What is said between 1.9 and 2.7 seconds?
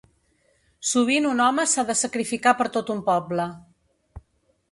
de sacrificar per